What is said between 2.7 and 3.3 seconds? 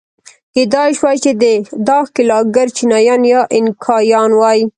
چینایان